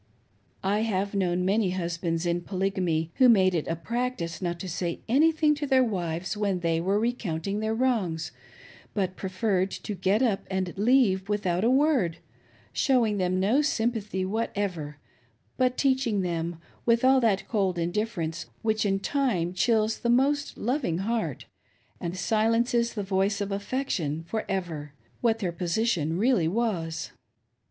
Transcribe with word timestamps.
I 0.63 0.79
have 0.79 1.13
known 1.13 1.45
many 1.45 1.69
husbands 1.69 2.25
ui 2.25 2.39
Polygamy 2.39 3.11
who 3.17 3.29
made 3.29 3.53
it 3.53 3.67
a 3.67 3.75
practice 3.75 4.41
not 4.41 4.59
to 4.61 4.67
say 4.67 5.01
anything 5.07 5.53
to 5.53 5.67
thrir 5.67 5.83
wives 5.87 6.35
when 6.35 6.61
they 6.61 6.81
were 6.81 6.97
re 6.99 7.13
counting 7.13 7.59
their 7.59 7.75
wrongs, 7.75 8.31
but 8.95 9.15
pr^ifprrad 9.15 9.79
to 9.83 9.93
get 9.93 10.23
up 10.23 10.43
and 10.49 10.75
leave 10.75 11.29
with 11.29 11.45
out 11.45 11.63
a 11.63 11.69
word— 11.69 12.17
^showing 12.73 13.19
them 13.19 13.39
Po 13.41 13.59
symj/athy 13.59 14.25
whatever, 14.25 14.97
but 15.55 15.77
teach 15.77 16.07
ing 16.07 16.21
them, 16.23 16.59
with 16.83 17.05
all 17.05 17.19
that 17.21 17.47
cold 17.47 17.77
indifference 17.77 18.47
which 18.63 18.87
in 18.87 18.99
time 18.99 19.53
chills 19.53 19.99
the 19.99 20.09
most 20.09 20.57
loving 20.57 20.97
heart 20.97 21.45
and 21.99 22.17
silences 22.17 22.95
the 22.95 23.03
voice 23.03 23.39
of 23.39 23.51
affection 23.51 24.23
for 24.23 24.45
ever, 24.49 24.93
what 25.21 25.37
their 25.37 25.51
position 25.51 26.17
really 26.17 26.47
was. 26.47 27.11